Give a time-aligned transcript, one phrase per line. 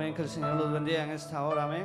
[0.00, 1.84] Amén, que el Señor los bendiga en esta hora, amén.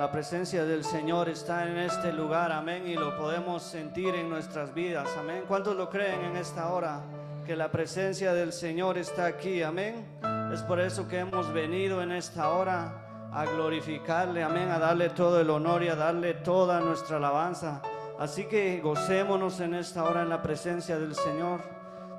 [0.00, 4.74] La presencia del Señor está en este lugar, amén, y lo podemos sentir en nuestras
[4.74, 5.44] vidas, amén.
[5.46, 7.02] ¿Cuántos lo creen en esta hora?
[7.46, 10.18] Que la presencia del Señor está aquí, amén.
[10.52, 15.40] Es por eso que hemos venido en esta hora a glorificarle, amén, a darle todo
[15.40, 17.80] el honor y a darle toda nuestra alabanza.
[18.18, 21.60] Así que gocémonos en esta hora en la presencia del Señor.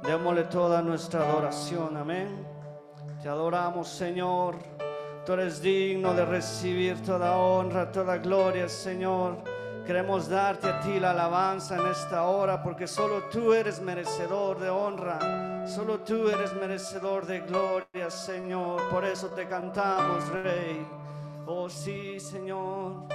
[0.03, 2.47] Démosle toda nuestra adoración, amén.
[3.21, 4.55] Te adoramos, Señor.
[5.25, 9.37] Tú eres digno de recibir toda honra, toda gloria, Señor.
[9.85, 14.69] Queremos darte a ti la alabanza en esta hora porque solo tú eres merecedor de
[14.69, 15.67] honra.
[15.67, 18.89] Solo tú eres merecedor de gloria, Señor.
[18.89, 20.87] Por eso te cantamos, Rey.
[21.45, 23.05] Oh sí, Señor.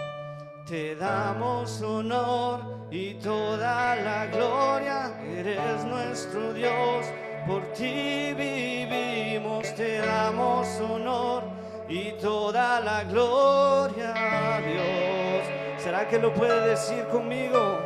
[0.64, 5.20] Te damos honor y toda la gloria.
[5.24, 7.04] Eres nuestro Dios.
[7.48, 9.74] Por ti vivimos.
[9.74, 11.55] Te damos honor
[11.88, 14.12] y toda la gloria
[14.56, 15.46] a Dios.
[15.78, 17.78] ¿Será que lo puede decir conmigo?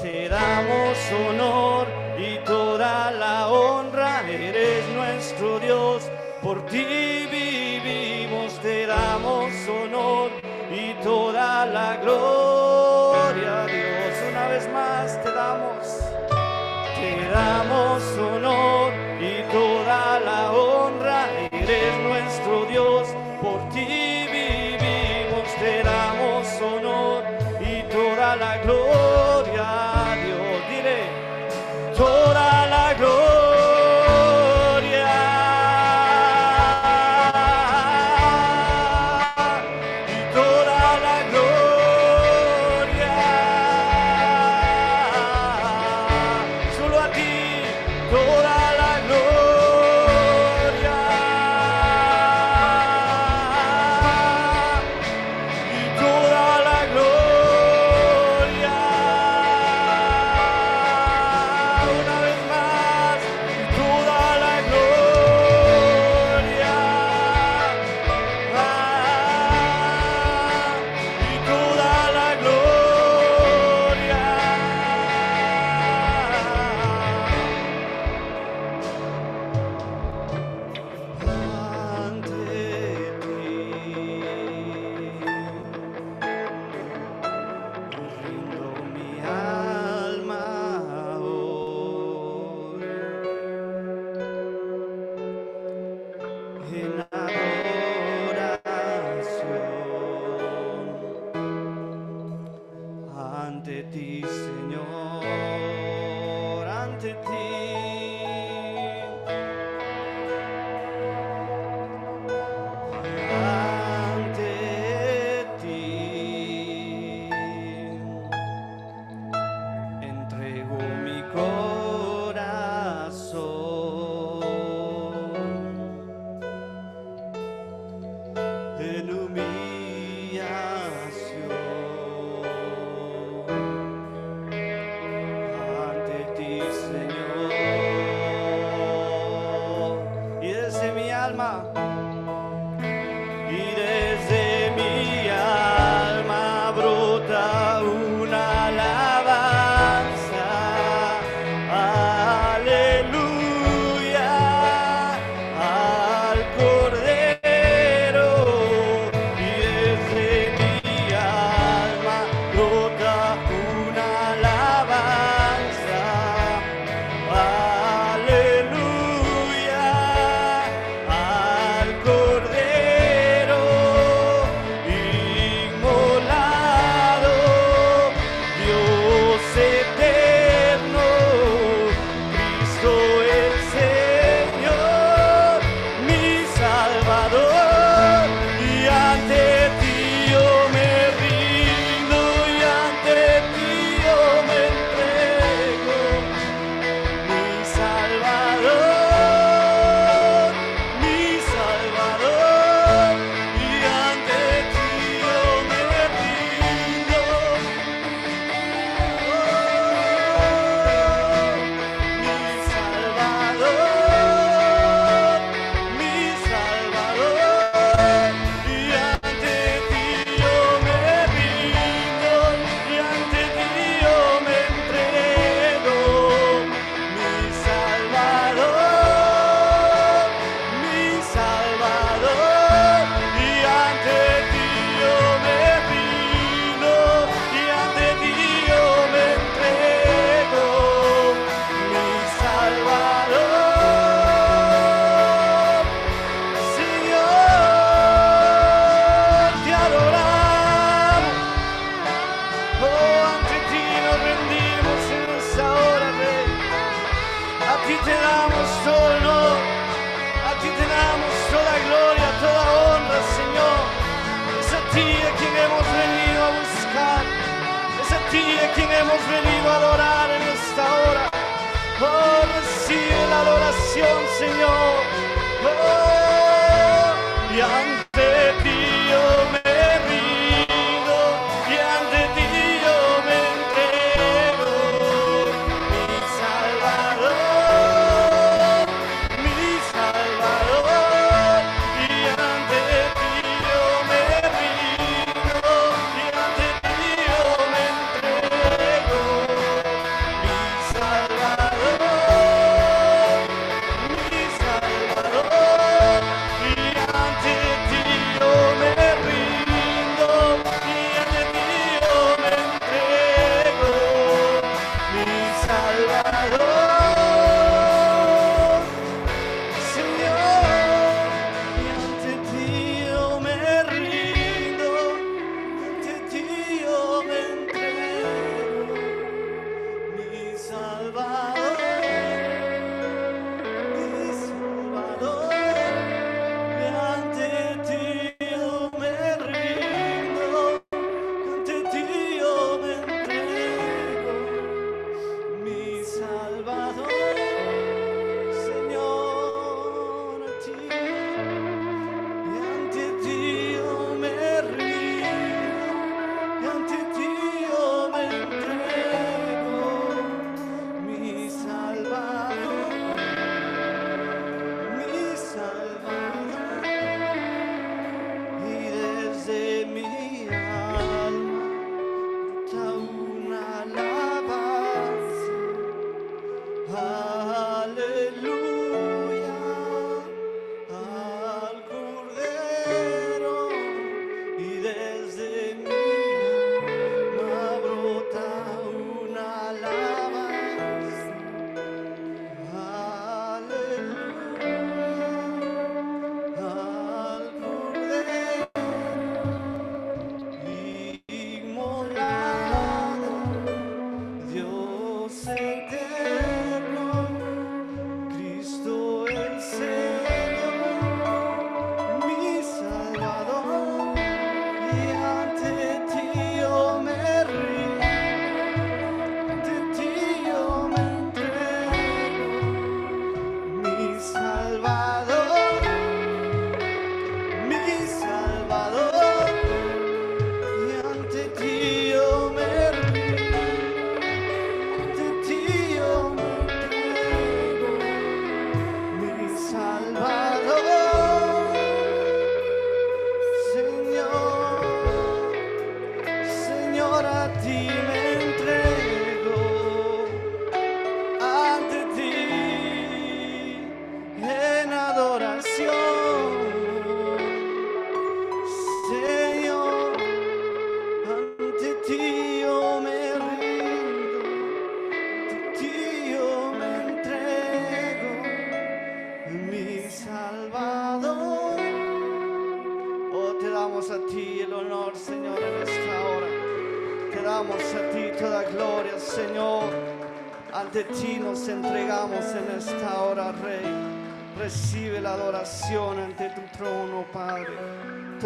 [0.00, 1.86] Te damos honor
[2.18, 6.10] y toda la honra, eres nuestro Dios,
[6.42, 10.30] por ti vivimos, te damos honor
[10.70, 14.30] y toda la gloria a Dios.
[14.30, 15.86] Una vez más te damos,
[16.94, 18.35] te damos honor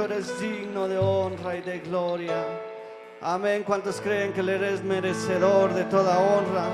[0.01, 2.43] Tú eres digno de honra y de gloria.
[3.21, 3.63] Amén.
[3.67, 6.65] ¿Cuántos creen que eres merecedor de toda honra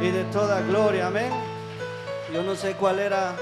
[0.00, 1.08] y de toda gloria?
[1.08, 1.32] Amén.
[2.32, 3.34] Yo no sé cuál era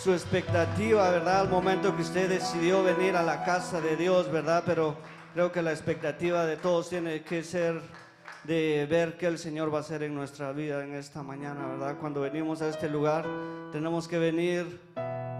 [0.00, 1.40] su expectativa, ¿verdad?
[1.40, 4.62] Al momento que usted decidió venir a la casa de Dios, ¿verdad?
[4.64, 4.96] Pero
[5.34, 7.82] creo que la expectativa de todos tiene que ser
[8.44, 11.96] de ver qué el Señor va a hacer en nuestra vida en esta mañana, ¿verdad?
[11.98, 13.26] Cuando venimos a este lugar,
[13.72, 14.80] tenemos que venir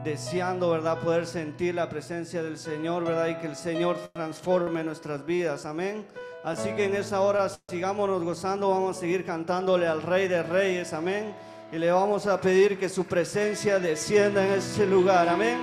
[0.05, 0.99] deseando, ¿verdad?
[0.99, 3.29] Poder sentir la presencia del Señor, ¿verdad?
[3.29, 6.07] Y que el Señor transforme nuestras vidas, amén.
[6.43, 10.93] Así que en esa hora sigámonos gozando, vamos a seguir cantándole al Rey de Reyes,
[10.93, 11.35] amén.
[11.73, 15.59] Y le vamos a pedir que su presencia descienda en este lugar, amén.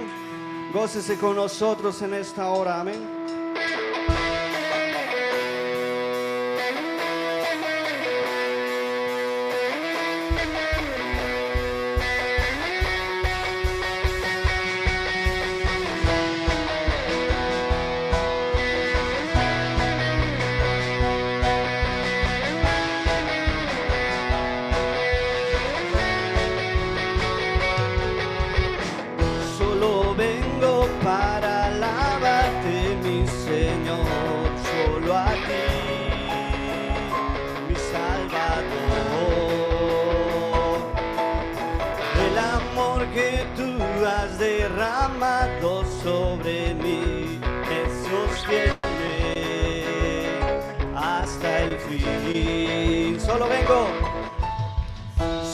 [0.74, 3.17] Gócese con nosotros en esta hora, amén.
[53.38, 53.88] Solo vengo,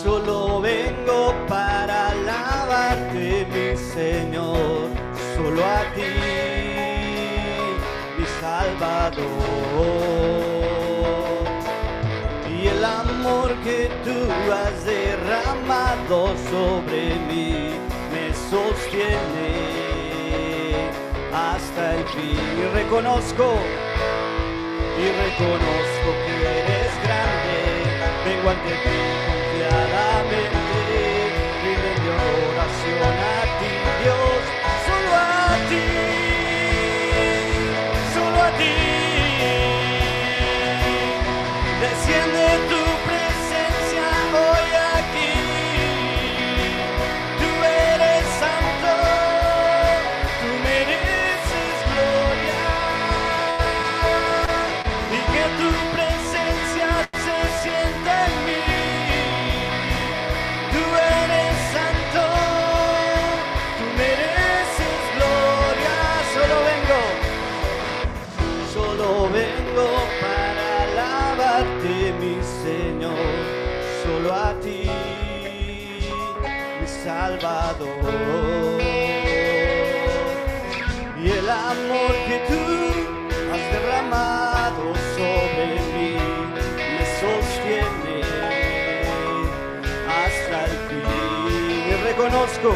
[0.02, 4.88] solo vengo para alabarte, mi Señor,
[5.36, 6.13] solo a ti,
[8.18, 9.25] mi Salvador.
[12.50, 17.74] Y el amor que tú has derramado sobre mí
[18.13, 19.52] me sostiene
[21.34, 22.72] hasta el fin.
[22.74, 23.56] Reconozco,
[24.98, 26.62] y reconozco que.
[28.25, 29.00] Vengo ante ti
[29.63, 30.80] confiadamente,
[31.62, 32.12] rindiendo
[32.51, 34.44] oración a ti, Dios,
[34.86, 35.86] solo a ti,
[38.13, 38.74] solo a ti.
[41.82, 42.43] Desciende
[77.44, 77.46] Y
[81.30, 82.64] el amor que tú
[83.52, 84.84] has derramado
[85.18, 86.16] sobre mí
[86.96, 88.18] me sostiene
[90.08, 91.04] hasta el fin.
[91.90, 92.70] Y reconozco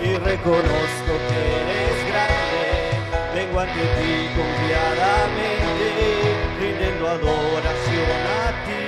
[0.00, 2.62] y reconozco que eres grande.
[3.34, 5.86] Vengo ante ti confiadamente,
[6.60, 8.78] rindiendo adoración a ti,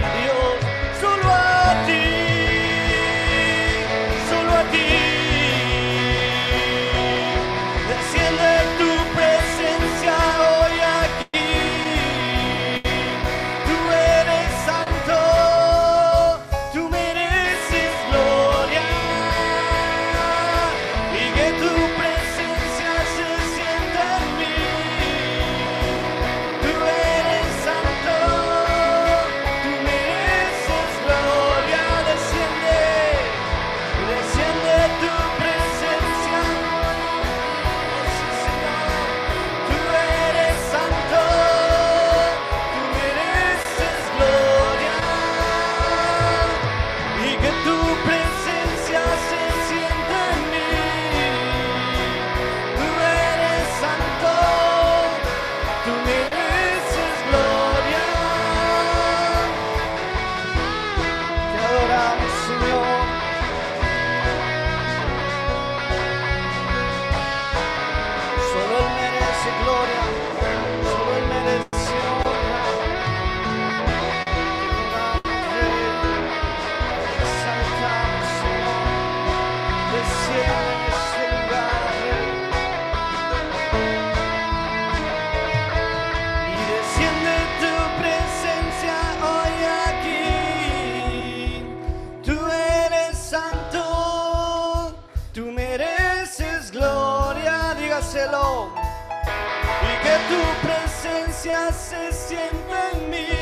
[100.06, 103.36] que tu presencia se sienta en mí.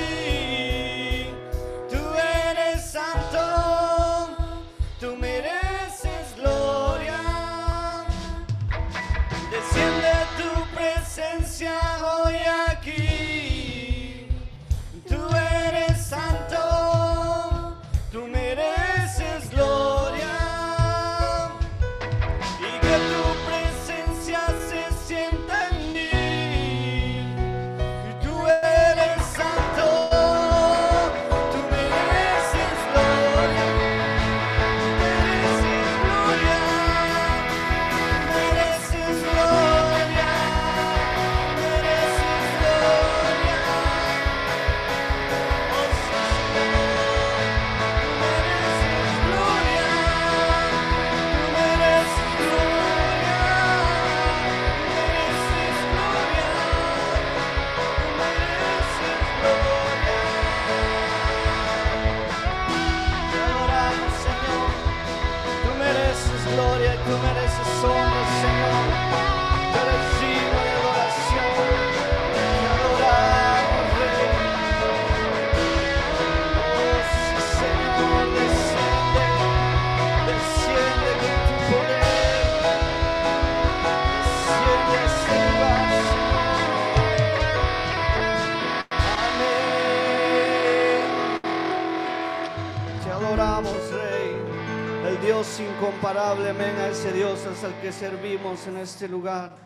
[96.48, 96.76] Amén.
[96.76, 99.56] A ese Dios el que servimos en este lugar.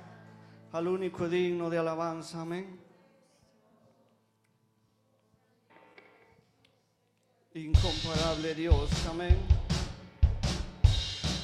[0.73, 2.79] Al único digno de alabanza, amén.
[7.55, 9.37] Incomparable Dios, amén.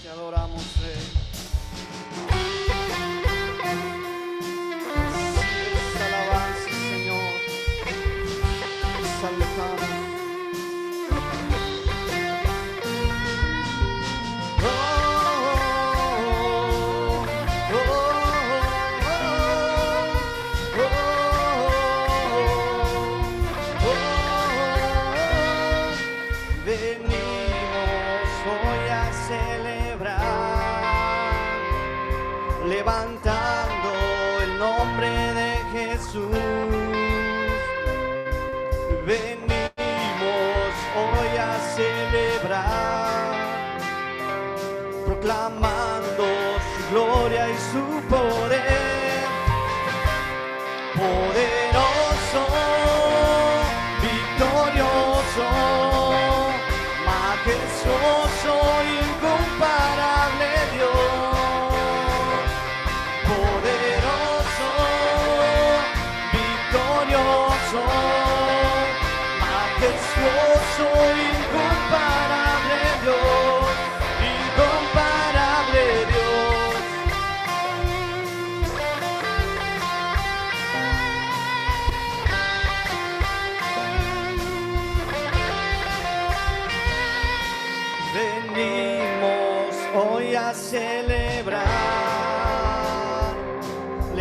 [0.03, 2.54] Te adoramos, Rey.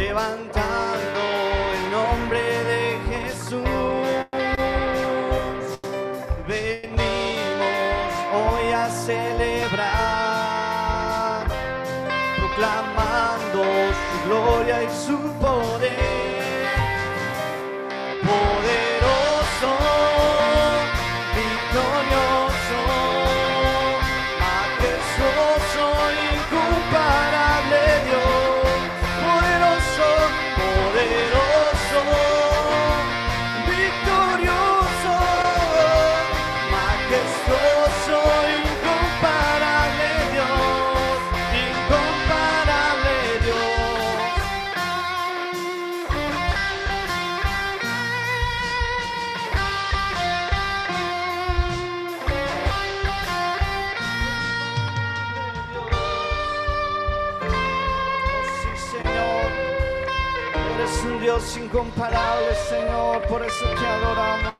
[0.08, 1.22] Levantando
[1.76, 3.76] el nombre de Jesús.
[6.46, 9.94] Venimos hoy a celebrar,
[12.38, 13.60] proclamando
[14.00, 15.23] su gloria y su
[61.74, 64.53] incomparable, Señor, por eso te adoramos,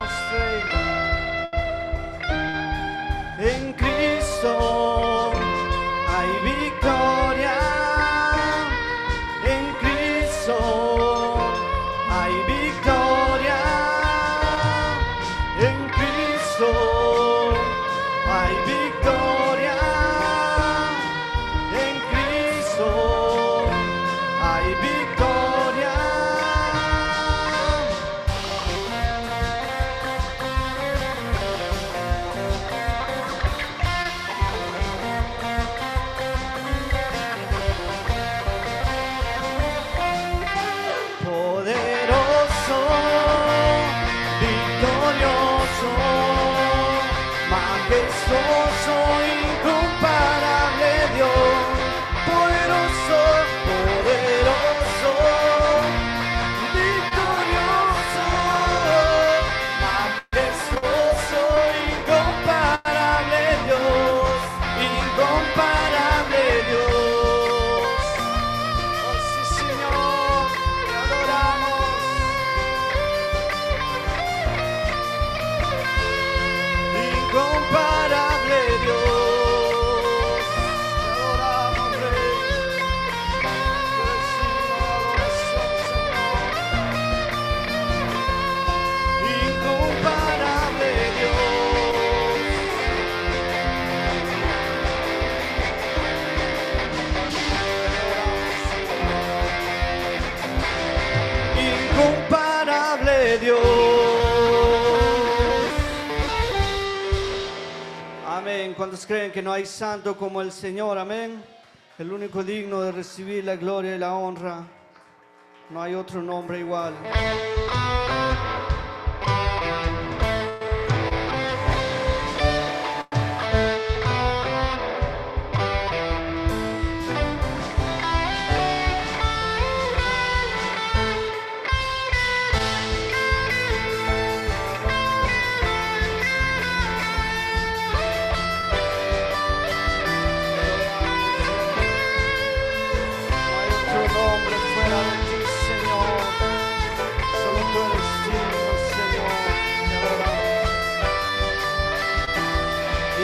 [109.44, 110.96] no hay santo como el Señor?
[110.96, 111.44] Amén.
[111.98, 114.64] El único digno de recibir la gloria y la honra.
[115.68, 116.94] No hay otro nombre igual.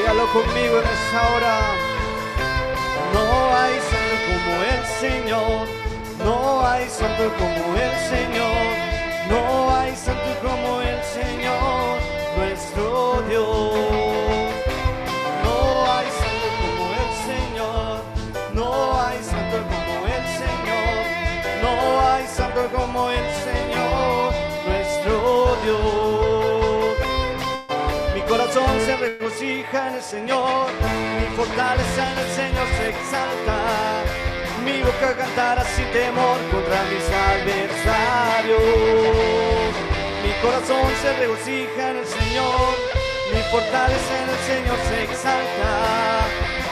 [0.00, 1.56] Dígalo conmigo en esta hora.
[3.12, 5.68] No hay santo como el Señor.
[6.24, 8.64] No hay santo como el Señor.
[9.28, 11.98] No hay santo como el Señor,
[12.38, 13.74] nuestro Dios.
[15.44, 15.56] No
[15.92, 18.00] hay santo como el Señor.
[18.54, 18.68] No
[19.02, 20.96] hay santo como el Señor.
[21.60, 21.72] No
[22.08, 23.69] hay santo como el Señor,
[28.90, 30.66] se regocija en el Señor,
[31.20, 33.58] mi fortaleza en el Señor se exalta.
[34.64, 38.62] Mi boca cantará sin temor contra mis adversarios.
[40.24, 42.70] Mi corazón se regocija en el Señor,
[43.32, 45.72] mi fortaleza en el Señor se exalta.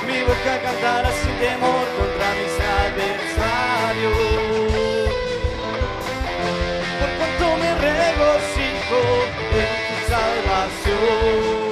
[0.09, 4.19] Mi boca cantará sin temor contra mis adversarios
[6.99, 9.01] por cuanto me regocijo
[9.63, 11.68] en tu salvación.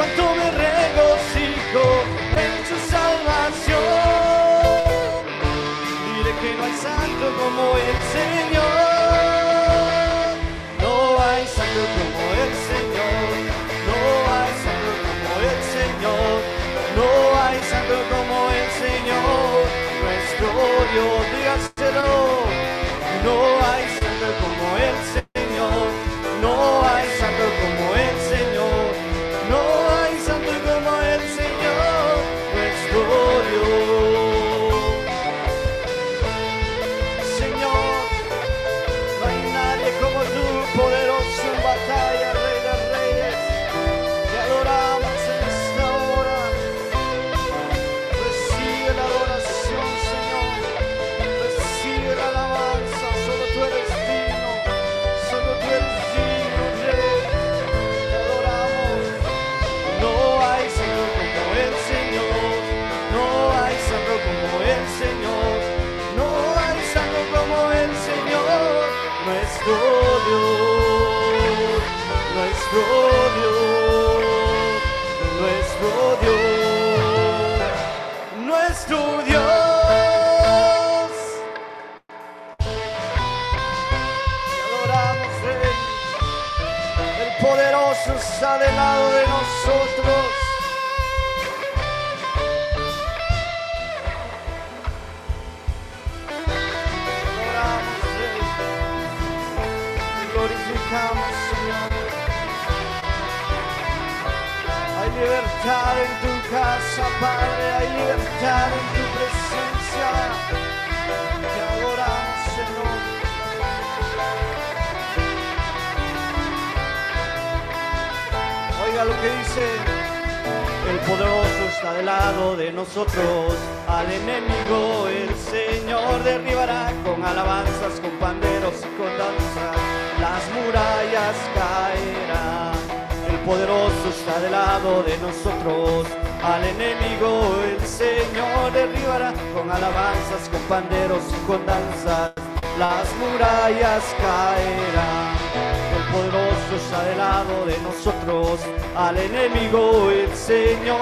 [0.00, 1.84] Por cuanto me regocijo
[2.32, 3.84] en tu salvación.
[6.06, 8.64] Diré que no hay santo como el Señor.
[10.80, 13.28] No hay santo como el Señor.
[13.90, 14.00] No
[14.32, 16.32] hay santo como el Señor.
[16.96, 17.08] No
[17.44, 19.68] hay santo como el Señor,
[20.02, 20.48] nuestro
[20.92, 22.16] Dios, dígaselo.
[23.22, 23.36] No
[23.68, 25.29] hay santo como el Señor,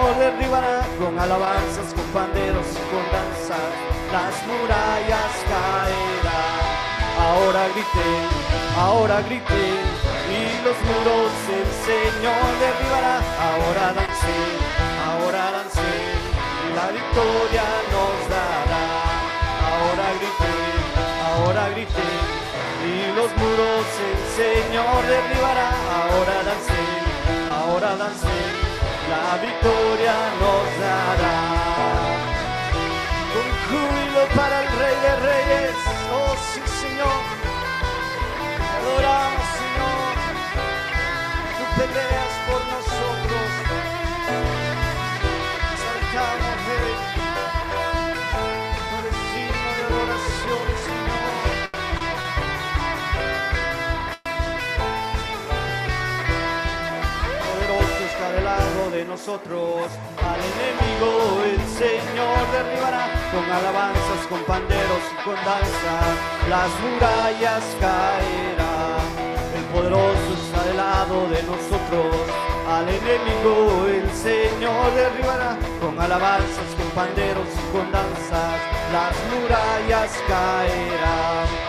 [0.08, 3.70] Derribará con alabanzas, con panderos y con danzas.
[4.10, 6.78] Las murallas caerán.
[7.20, 8.20] Ahora griten,
[8.76, 9.84] ahora griten.
[10.32, 13.20] Y los muros el Señor derribará.
[13.48, 14.50] Ahora dancen,
[15.06, 16.08] ahora dancen.
[16.64, 18.84] Y la victoria nos dará.
[19.70, 20.60] Ahora griten,
[21.28, 22.16] ahora griten.
[22.80, 25.68] Y los muros el Señor derribará.
[26.00, 28.67] Ahora dancen, ahora dancen.
[29.08, 31.40] La victoria nos dará.
[33.32, 35.76] Con júbilo para el Rey de Reyes.
[36.12, 37.22] Oh, sí, Señor.
[38.76, 40.14] Adoramos, Señor.
[41.56, 42.87] Tú peleas por nosotros.
[58.98, 59.86] De nosotros.
[60.18, 61.10] Al enemigo
[61.44, 65.94] el Señor derribará con alabanzas, con panderos y con danza.
[66.48, 69.06] Las murallas caerán.
[69.56, 72.12] El poderoso está del lado de nosotros.
[72.66, 78.58] Al enemigo el Señor derribará con alabanzas, con panderos y con danzas.
[78.92, 81.67] Las murallas caerán.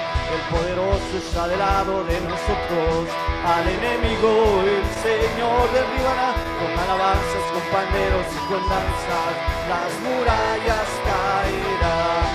[0.50, 3.06] Poderoso está del lado de nosotros.
[3.46, 9.34] Al enemigo el Señor derribará con alabanzas, con panderos y con danzas.
[9.70, 12.26] Las murallas caerán.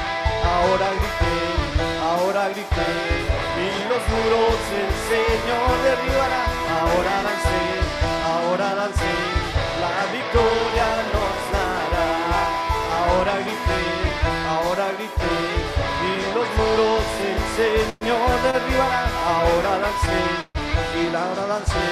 [0.46, 1.36] Ahora grité,
[2.06, 2.92] ahora grité.
[3.58, 6.42] Y los muros el Señor derribará.
[6.70, 7.62] Ahora dancé,
[8.30, 9.14] ahora dancé.
[9.82, 12.42] La victoria nos dará.
[12.94, 13.80] Ahora grité,
[14.54, 15.34] ahora grité.
[16.06, 17.93] Y los muros el Señor
[18.54, 19.02] derribará.
[19.26, 20.20] Ahora dancé,
[21.00, 21.86] y la hora dancé.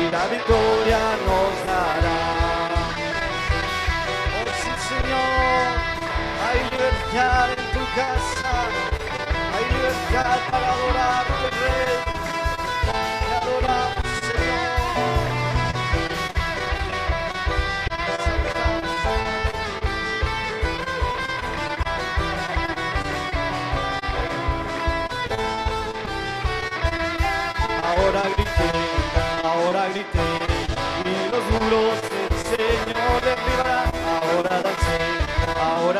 [0.00, 2.20] Y la victoria nos dará.
[4.36, 5.66] Oh sí, Señor,
[6.44, 8.54] hay libertad en tu casa,
[9.54, 12.13] hay libertad para adorar al Rey.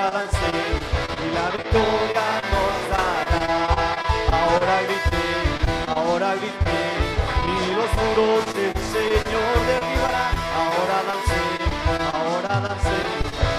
[0.04, 3.40] Y la victoria nos dará.
[4.30, 5.26] Ahora grité,
[5.96, 6.82] ahora grité,
[7.48, 10.26] y los muros el Señor derribará.
[10.60, 11.42] Ahora dancé,
[12.12, 12.98] ahora dancé,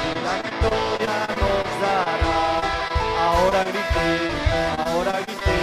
[0.05, 2.37] y la victoria nos dará.
[3.25, 4.09] Ahora grité,
[4.85, 5.59] ahora grité,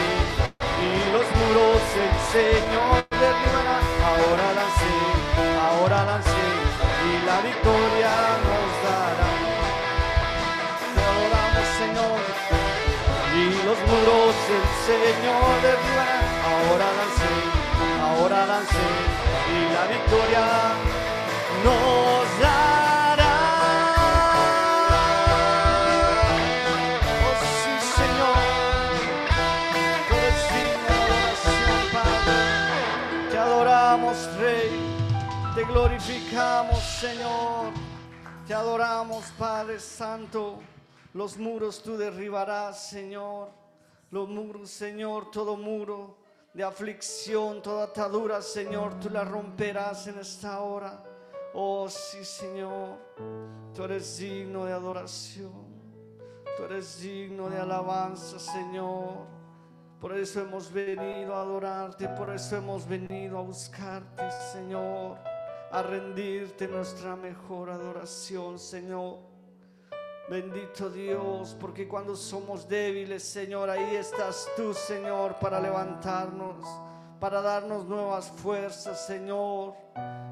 [0.82, 2.71] y los muros el Señor
[14.92, 16.20] Señor derribará.
[16.52, 17.32] Ahora lancé,
[18.02, 18.86] ahora lancé,
[19.48, 20.44] y la victoria
[21.64, 23.36] nos dará.
[27.24, 28.42] Oh, sí, Señor.
[30.10, 33.30] Todo de adoración, Padre.
[33.30, 34.72] Te adoramos, Rey.
[35.54, 37.72] Te glorificamos, Señor.
[38.46, 40.60] Te adoramos, Padre Santo.
[41.14, 43.61] Los muros tú derribarás, Señor.
[44.12, 46.18] Los muros, Señor, todo muro
[46.52, 51.02] de aflicción, toda atadura, Señor, tú la romperás en esta hora.
[51.54, 52.98] Oh, sí, Señor.
[53.74, 55.50] Tú eres digno de adoración.
[56.58, 59.26] Tú eres digno de alabanza, Señor.
[59.98, 65.16] Por eso hemos venido a adorarte, por eso hemos venido a buscarte, Señor,
[65.70, 69.31] a rendirte nuestra mejor adoración, Señor.
[70.32, 76.56] Bendito Dios, porque cuando somos débiles, Señor, ahí estás tú, Señor, para levantarnos,
[77.20, 79.74] para darnos nuevas fuerzas, Señor,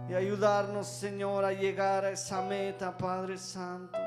[0.09, 3.99] y ayudarnos, Señor, a llegar a esa meta, Padre Santo.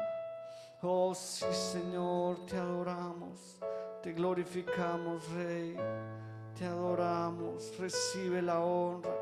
[0.82, 3.60] Oh sí, Señor, te adoramos,
[4.02, 5.78] te glorificamos, Rey,
[6.58, 7.72] te adoramos.
[7.78, 9.14] Recibe la honra,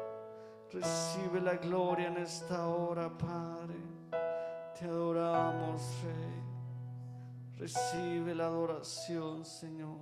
[0.71, 3.75] recibe la gloria en esta hora, Padre.
[4.79, 6.40] Te adoramos, Rey.
[7.61, 9.99] Recibe la adoración, Señor.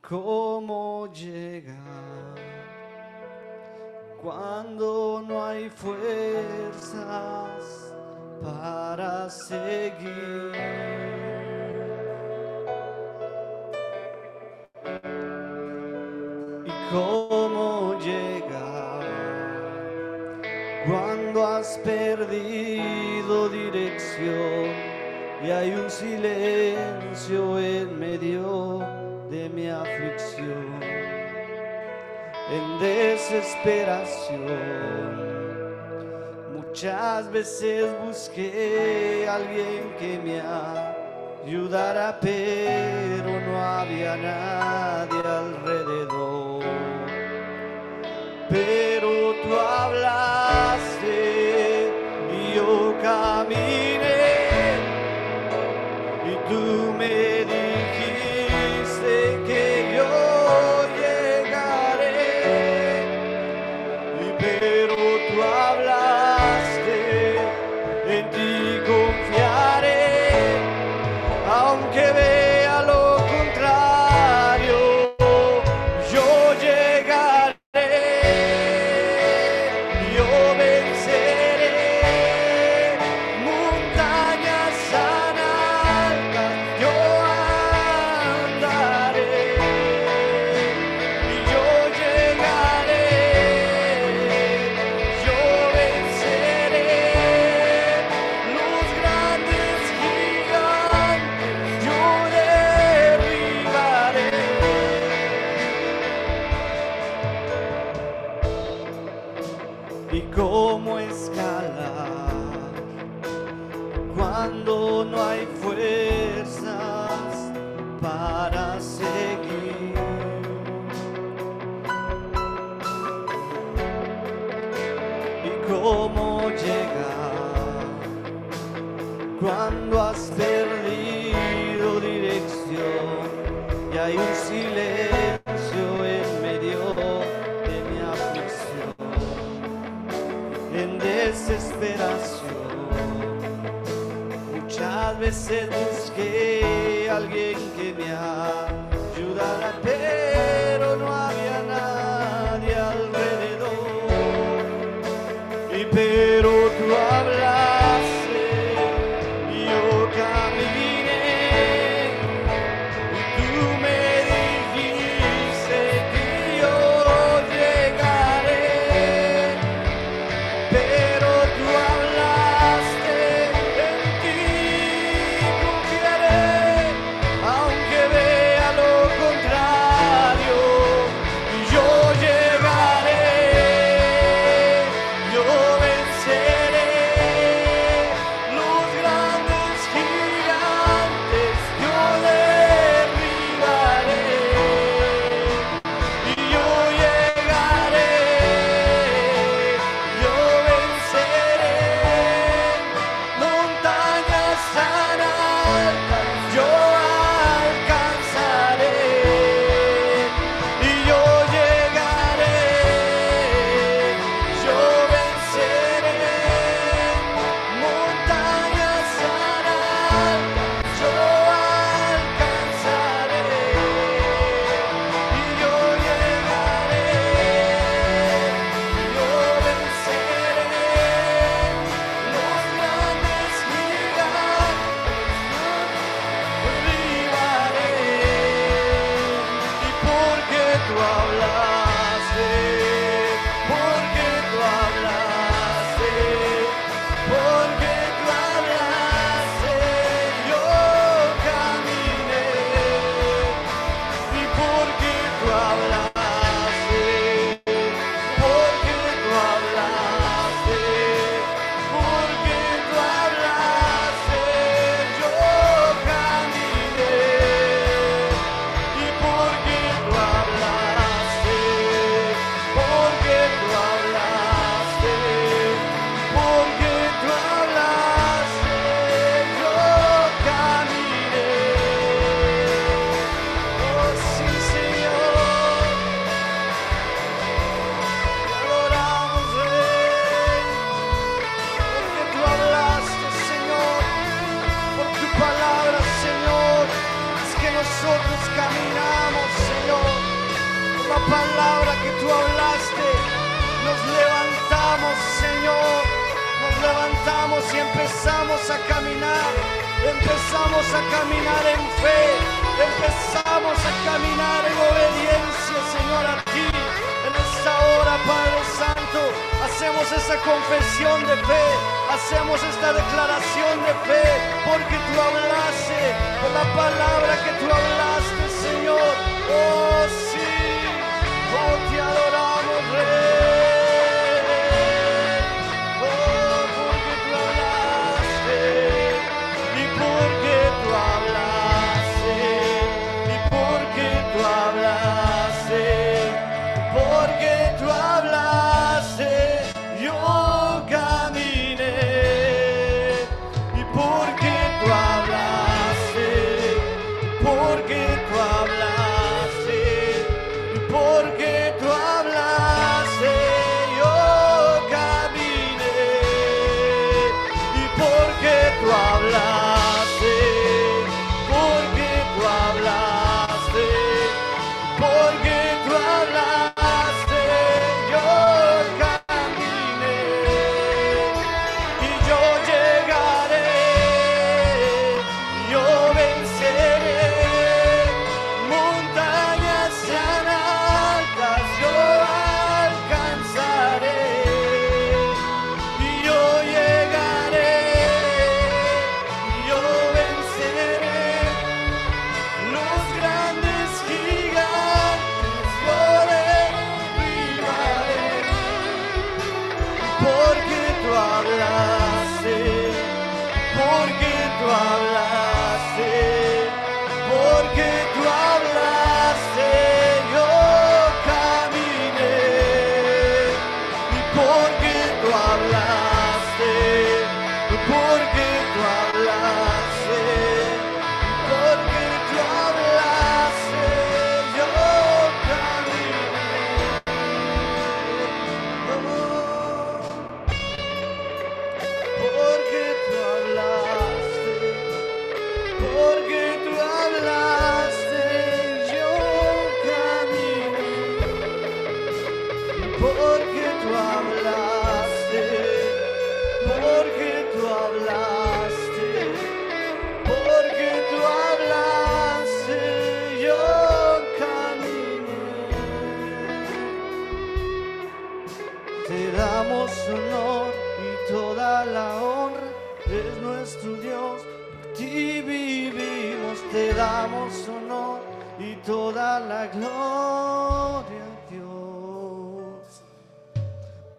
[0.00, 2.34] ¿Cómo llegar
[4.22, 7.04] cuando no hay fuerzas
[8.42, 10.54] para seguir?
[16.64, 19.04] ¿Y cómo llegar
[20.86, 22.99] cuando has perdido
[23.48, 24.74] dirección
[25.42, 28.78] y hay un silencio en medio
[29.30, 30.80] de mi aflicción?
[32.50, 35.30] En desesperación.
[36.52, 40.42] Muchas veces busqué a alguien que me
[41.46, 46.64] ayudara, pero no había nadie alrededor.
[48.48, 50.29] Pero tú hablaste
[57.00, 57.39] me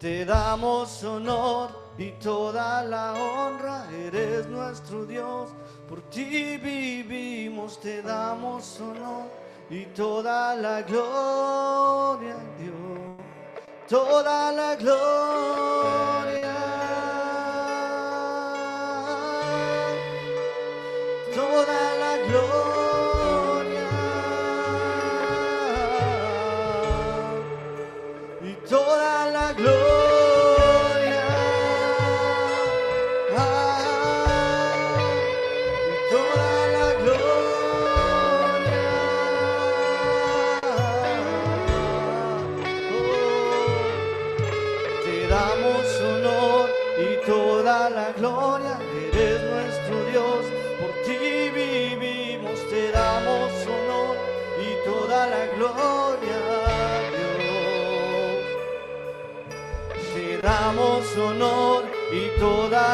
[0.02, 5.50] Te damos honor y toda la honra, eres nuestro Dios,
[5.88, 9.30] por ti vivimos, te damos honor
[9.70, 12.74] y toda la gloria, Dios.
[13.88, 16.41] Toda la gloria,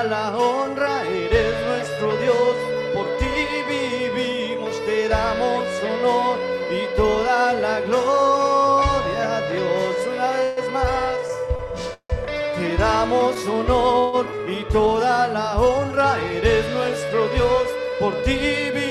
[0.05, 2.55] la honra, eres nuestro Dios,
[2.95, 3.27] por ti
[3.69, 6.39] vivimos, te damos honor
[6.71, 11.17] y toda la gloria, Dios, una vez más.
[12.57, 17.63] Te damos honor y toda la honra, eres nuestro Dios,
[17.99, 18.88] por ti vivimos,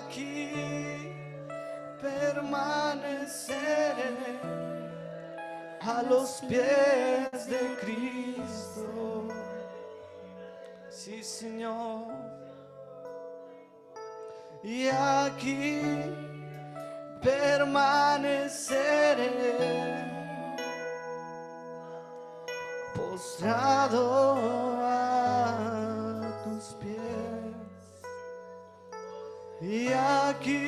[0.00, 1.12] aquí
[2.00, 3.50] permaneceré
[5.80, 9.28] a los pies de Cristo.
[10.88, 12.06] Sí, Señor.
[14.62, 15.80] Y aquí
[17.22, 18.40] permaneceré
[22.94, 24.79] postrado
[29.70, 30.66] y aquí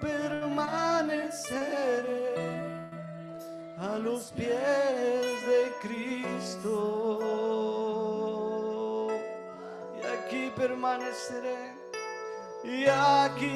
[0.00, 0.48] permaneceré
[3.78, 7.18] a los pies de Cristo.
[9.94, 11.74] Y aquí permaneceré
[12.64, 13.52] y aquí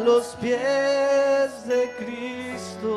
[0.01, 2.91] los pies de Cristo.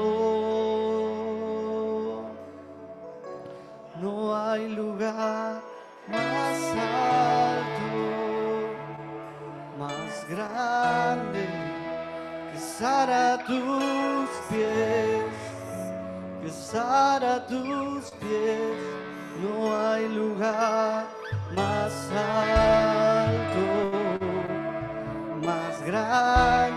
[4.02, 5.62] No hay lugar
[6.08, 6.60] más
[7.44, 8.00] alto,
[9.80, 11.46] más grande
[12.52, 15.24] que estar a tus pies,
[16.42, 18.78] que estar a tus pies.
[19.42, 21.06] No hay lugar
[21.56, 23.88] más alto
[25.48, 26.77] más grande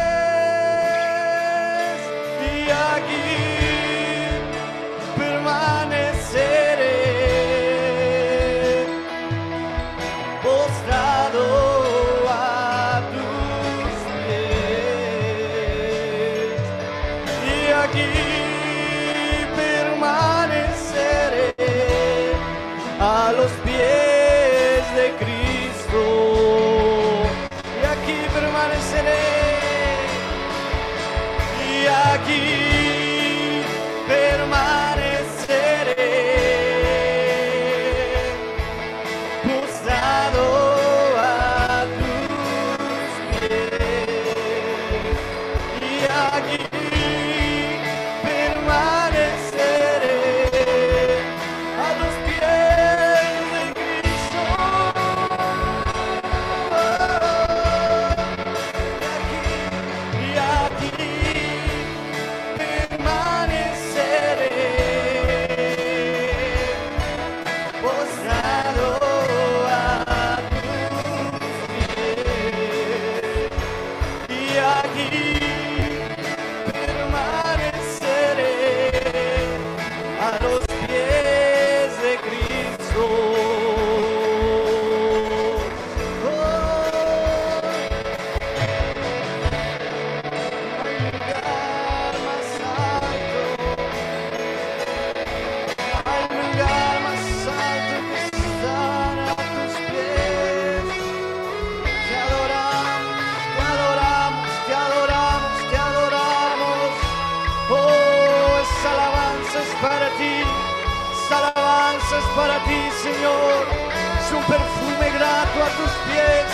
[115.61, 116.49] A tus pies.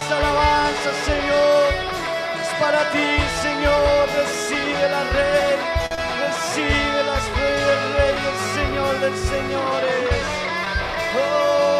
[0.00, 1.66] Esta alabanza, Señor,
[2.42, 3.08] es para ti,
[3.46, 4.02] Señor.
[4.20, 5.56] Recibe la rey,
[6.24, 10.24] recibe las reyes del rey, el Señor de señores.
[11.16, 11.79] Oh,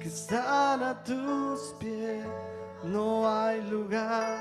[0.00, 2.26] que estar a tus pies.
[2.82, 4.40] No hay lugar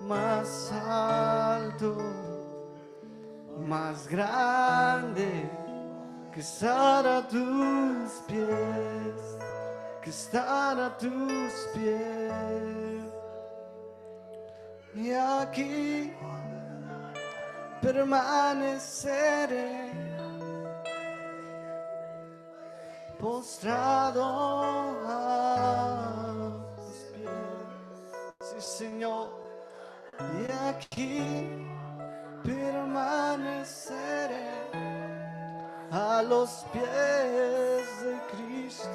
[0.00, 1.96] más alto,
[3.66, 5.48] más grande
[6.32, 9.36] que estar a tus pies,
[10.02, 13.04] que estar a tus pies.
[14.94, 16.10] Y aquí
[17.82, 20.03] permaneceré
[23.24, 24.22] postrado
[25.06, 27.30] a tus pies.
[28.42, 29.30] Sí, Señor.
[30.40, 31.48] Y aquí
[32.44, 33.80] permaneceré
[35.90, 38.90] a los pies de Cristo.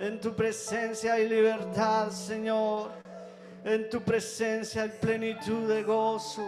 [0.00, 2.92] En tu presencia hay libertad, Señor.
[3.62, 6.46] En tu presencia hay plenitud de gozo.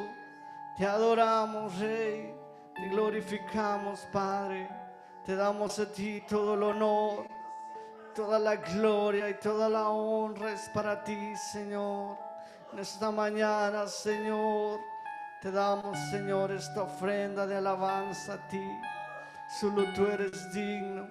[0.79, 2.35] Te adoramos, Rey.
[2.75, 4.84] Te glorificamos, Padre.
[5.25, 7.27] Te damos a ti todo el honor,
[8.15, 12.19] toda la gloria y toda la honra es para ti, Señor.
[12.71, 14.81] En esta mañana, Señor,
[15.41, 18.63] te damos, Señor, esta ofrenda de alabanza a ti.
[19.59, 21.09] Solo tú eres digno,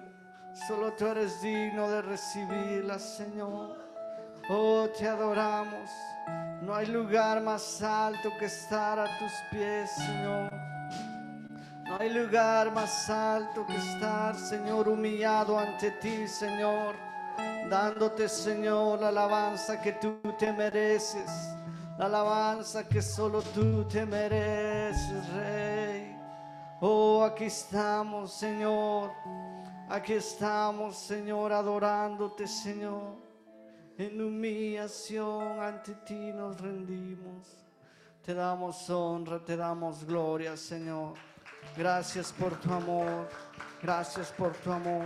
[0.68, 3.84] solo tú eres digno de recibirla, Señor.
[4.48, 5.90] Oh, te adoramos.
[6.62, 10.63] No hay lugar más alto que estar a tus pies, Señor.
[11.94, 16.96] No hay lugar más alto que estar, Señor, humillado ante ti, Señor.
[17.70, 21.30] Dándote, Señor, la alabanza que tú te mereces.
[21.96, 26.18] La alabanza que solo tú te mereces, Rey.
[26.80, 29.12] Oh, aquí estamos, Señor.
[29.88, 33.18] Aquí estamos, Señor, adorándote, Señor.
[33.96, 37.64] En humillación ante ti nos rendimos.
[38.20, 41.33] Te damos honra, te damos gloria, Señor.
[41.76, 43.28] Gracias por tu amor.
[43.82, 45.04] Gracias por tu amor.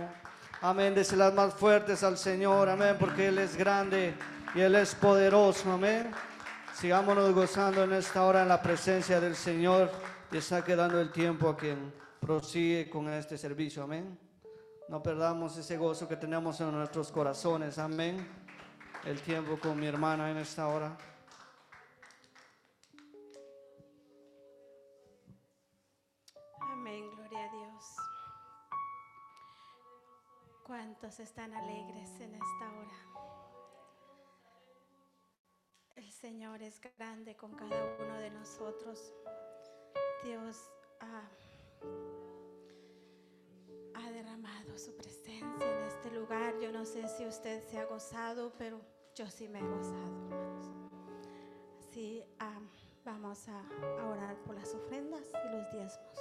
[0.61, 0.95] Amén.
[0.95, 2.69] las más fuertes al Señor.
[2.69, 2.95] Amén.
[2.99, 4.13] Porque Él es grande
[4.55, 5.71] y Él es poderoso.
[5.71, 6.11] Amén.
[6.73, 9.91] Sigámonos gozando en esta hora en la presencia del Señor.
[10.31, 13.83] Y está quedando el tiempo a quien prosigue con este servicio.
[13.83, 14.17] Amén.
[14.87, 17.77] No perdamos ese gozo que tenemos en nuestros corazones.
[17.77, 18.39] Amén
[19.05, 20.97] el tiempo con mi hermana en esta hora.
[30.69, 32.93] ¿Cuántos están alegres en esta hora?
[35.95, 39.11] El Señor es grande con cada uno de nosotros.
[40.23, 40.69] Dios
[43.95, 46.53] ha derramado su presencia en este lugar.
[46.59, 48.79] Yo no sé si usted se ha gozado, pero
[49.15, 50.67] yo sí me he gozado, hermanos.
[51.79, 52.23] Así
[53.03, 53.59] vamos a,
[54.01, 56.19] a orar por las ofrendas y los diezmos.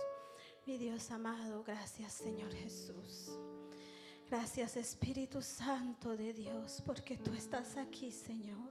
[0.64, 3.38] Mi Dios amado, gracias Señor Jesús.
[4.30, 8.70] Gracias Espíritu Santo de Dios, porque tú estás aquí, Señor.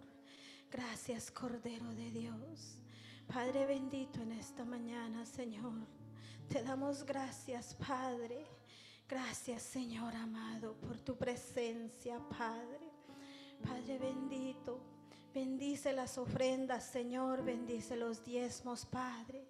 [0.71, 2.79] Gracias Cordero de Dios.
[3.27, 5.87] Padre bendito en esta mañana, Señor.
[6.47, 8.45] Te damos gracias, Padre
[9.09, 12.91] Gracias, Señor amado, por tu presencia, Padre.
[13.63, 14.81] Padre bendito,
[15.33, 19.47] bendice las ofrendas, Señor, bendice los diezmos, Padre.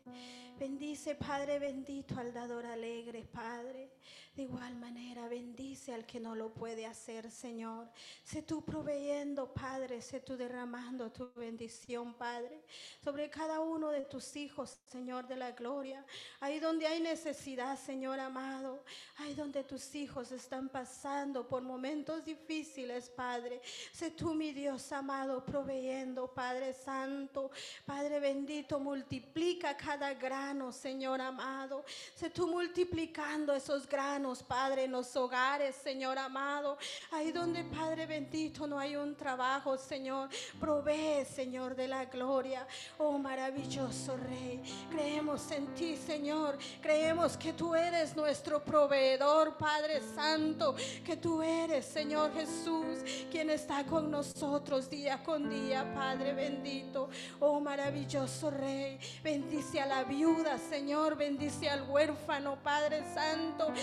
[0.59, 3.91] Bendice, Padre bendito, al dador alegre, Padre.
[4.37, 7.89] De igual manera, bendice al que no lo puede hacer, Señor.
[8.23, 12.63] Sé tú proveyendo, Padre, sé tú derramando tu bendición, Padre,
[13.03, 16.05] sobre cada uno de tus hijos, Señor de la gloria.
[16.39, 18.83] Ahí donde hay necesidad, Señor amado.
[19.17, 23.59] Ahí donde tus hijos están pasando por momentos difíciles, Padre.
[23.91, 27.49] Sé tú, mi Dios amado, proveyendo, Padre Santo.
[27.87, 30.13] Padre bendito, multiplica cada
[30.47, 31.83] grano, Señor amado.
[32.15, 36.77] Sé tú multiplicando esos granos Padre, en los hogares, Señor amado.
[37.11, 40.29] Ahí donde, Padre bendito, no hay un trabajo, Señor.
[40.57, 42.65] Provee, Señor, de la gloria.
[42.97, 44.61] Oh, maravilloso Rey.
[44.89, 46.57] Creemos en ti, Señor.
[46.81, 50.75] Creemos que tú eres nuestro proveedor, Padre Santo.
[51.05, 57.09] Que tú eres, Señor Jesús, quien está con nosotros día con día, Padre bendito.
[57.41, 58.97] Oh, maravilloso Rey.
[59.21, 60.36] Bendice a la viuda,
[60.69, 61.15] Señor.
[61.15, 63.73] Bendice al huérfano, Padre Santo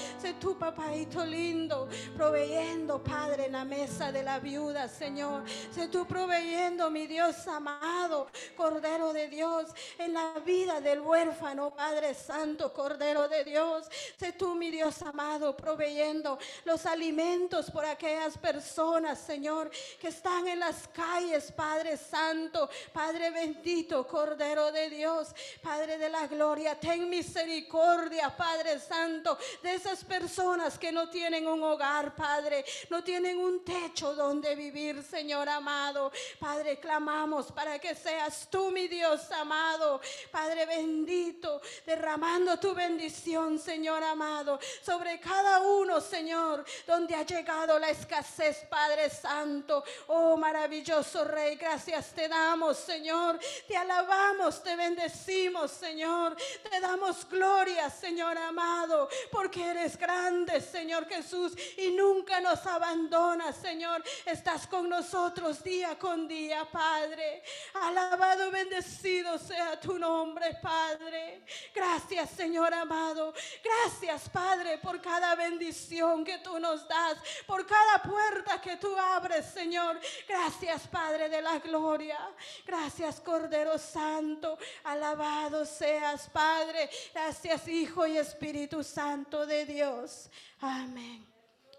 [0.45, 5.43] tu papaito lindo, proveyendo, Padre, en la mesa de la viuda, Señor.
[5.75, 12.15] Sé tú proveyendo, mi Dios amado, Cordero de Dios, en la vida del huérfano, Padre
[12.15, 13.87] Santo, Cordero de Dios.
[14.19, 20.61] Sé tú, mi Dios amado, proveyendo los alimentos por aquellas personas, Señor, que están en
[20.61, 26.44] las calles, Padre Santo, Padre bendito, Cordero de Dios, Padre de la gloria.
[26.81, 33.39] Ten misericordia, Padre Santo, de esas personas que no tienen un hogar, Padre, no tienen
[33.39, 36.13] un techo donde vivir, Señor amado.
[36.39, 44.03] Padre, clamamos para que seas tú, mi Dios amado, Padre bendito, derramando tu bendición, Señor
[44.05, 49.83] amado, sobre cada uno, Señor, donde ha llegado la escasez, Padre Santo.
[50.09, 53.39] Oh, maravilloso Rey, gracias te damos, Señor.
[53.67, 56.34] Te alabamos, te bendecimos, Señor.
[56.37, 60.15] Te damos gloria, Señor amado, porque eres grande
[60.61, 64.03] Señor Jesús, y nunca nos abandonas, Señor.
[64.27, 67.43] Estás con nosotros día con día, Padre.
[67.75, 71.43] Alabado bendecido sea tu nombre, Padre.
[71.75, 73.33] Gracias, Señor amado.
[73.63, 79.47] Gracias, Padre, por cada bendición que tú nos das, por cada puerta que tú abres,
[79.47, 80.01] Señor.
[80.29, 82.19] Gracias, Padre de la gloria.
[82.67, 84.59] Gracias, Cordero Santo.
[84.85, 86.89] Alabado seas, Padre.
[87.13, 90.31] Gracias, Hijo y Espíritu Santo de Dios.
[90.61, 91.27] Amén.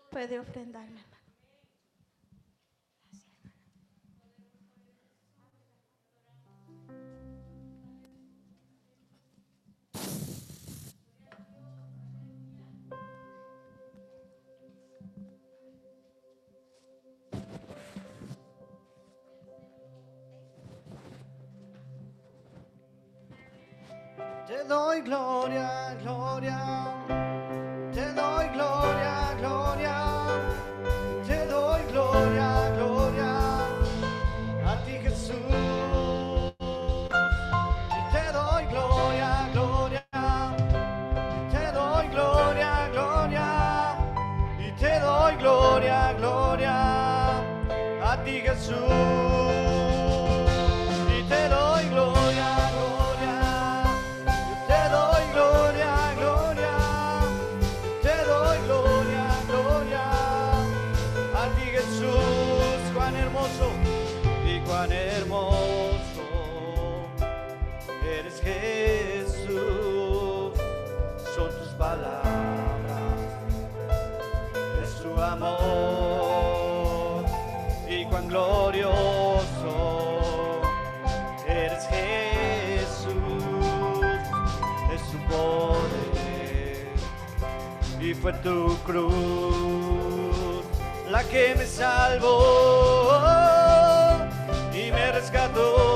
[0.10, 1.04] Puede ofrendarme,
[24.68, 26.94] doy gloria, gloria.
[27.94, 30.75] Te doy gloria, gloria.
[88.26, 89.14] Fue tu cruz
[91.12, 93.20] la que me salvó
[94.74, 95.95] y me rescató.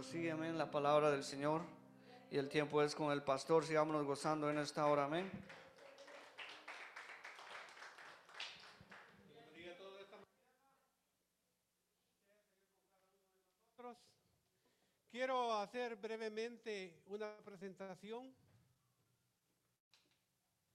[0.00, 1.60] Prosigue, amén, la palabra del Señor.
[2.30, 3.66] Y el tiempo es con el pastor.
[3.66, 5.30] Sigámonos gozando en esta hora, amén.
[15.10, 18.34] Quiero hacer brevemente una presentación.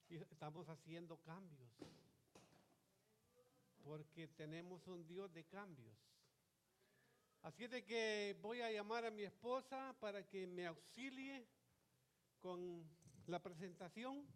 [0.07, 1.71] Estamos haciendo cambios.
[3.83, 6.14] Porque tenemos un Dios de cambios.
[7.45, 11.47] Así de que voy a llamar a mi esposa para que me auxilie
[12.39, 12.83] con
[13.27, 14.27] la presentación.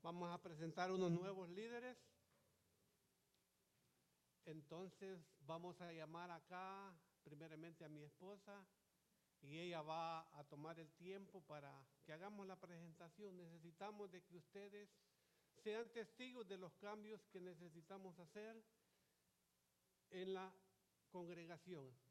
[0.00, 1.98] Vamos a presentar unos nuevos líderes.
[4.44, 6.94] Entonces vamos a llamar acá
[7.24, 8.64] primeramente a mi esposa
[9.42, 13.36] y ella va a tomar el tiempo para que hagamos la presentación.
[13.36, 14.88] Necesitamos de que ustedes
[15.64, 18.62] sean testigos de los cambios que necesitamos hacer
[20.10, 20.54] en la
[21.10, 22.03] congregación.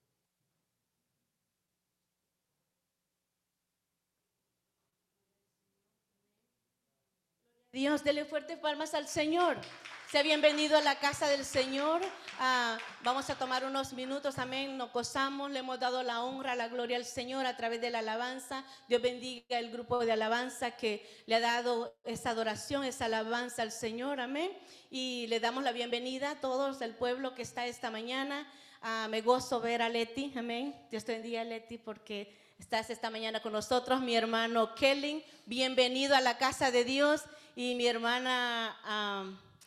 [7.74, 9.57] Dios, dele fuertes palmas al Señor.
[10.11, 12.01] Sea bienvenido a la casa del Señor.
[12.39, 14.78] Ah, vamos a tomar unos minutos, amén.
[14.78, 17.97] Nos gozamos, le hemos dado la honra, la gloria al Señor a través de la
[17.97, 18.63] alabanza.
[18.88, 23.71] Dios bendiga el grupo de alabanza que le ha dado esa adoración, esa alabanza al
[23.71, 24.51] Señor, amén.
[24.91, 28.47] Y le damos la bienvenida a todos el pueblo que está esta mañana.
[28.84, 30.76] Ah, me gozo ver a Leti, amén.
[30.91, 33.99] Dios te bendiga, Leti, porque estás esta mañana con nosotros.
[33.99, 37.24] Mi hermano Kelly, bienvenido a la casa de Dios.
[37.56, 39.26] Y mi hermana ah,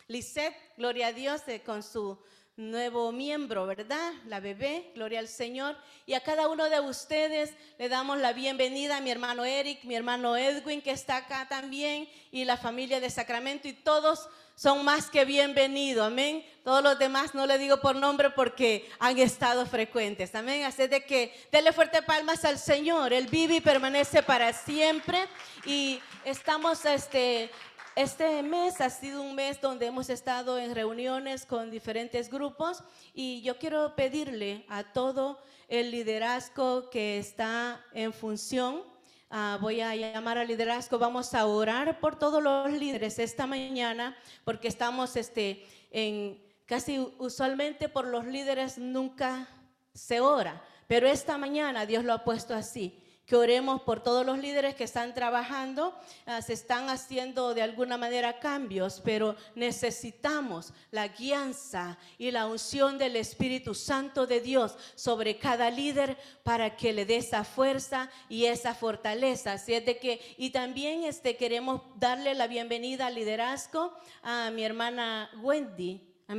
[0.09, 2.19] Lisette, gloria a Dios, eh, con su
[2.57, 4.11] nuevo miembro, ¿verdad?
[4.25, 5.77] La bebé, gloria al Señor.
[6.05, 9.95] Y a cada uno de ustedes le damos la bienvenida a mi hermano Eric, mi
[9.95, 15.09] hermano Edwin, que está acá también, y la familia de Sacramento, y todos son más
[15.09, 16.43] que bienvenidos, amén.
[16.65, 20.65] Todos los demás no le digo por nombre porque han estado frecuentes, amén.
[20.65, 25.27] Así de que denle fuerte palmas al Señor, Él vive y permanece para siempre.
[25.63, 27.51] Y estamos, este,
[27.97, 33.41] este mes ha sido un mes donde hemos estado en reuniones con diferentes grupos y
[33.41, 38.83] yo quiero pedirle a todo el liderazgo que está en función,
[39.31, 44.15] ah, voy a llamar al liderazgo, vamos a orar por todos los líderes esta mañana
[44.43, 49.49] porque estamos este, en casi usualmente por los líderes nunca
[49.95, 54.39] se ora, pero esta mañana Dios lo ha puesto así que oremos por todos los
[54.39, 55.93] líderes que están trabajando.
[56.25, 62.97] ah, se están haciendo de alguna manera cambios, pero necesitamos la guianza y la unción
[62.97, 68.45] del Espíritu Santo de Dios sobre cada líder para que le dé esa fuerza y
[68.45, 69.53] esa fortaleza.
[69.53, 74.63] Así es de que, y también este, queremos darle la bienvenida al liderazgo a mi
[74.63, 76.06] hermana Wendy